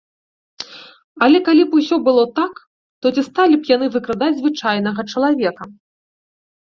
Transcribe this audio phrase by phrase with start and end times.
[1.25, 2.53] Але калі б усё было так,
[3.01, 5.63] то ці сталі б яны выкрадаць звычайнага чалавека?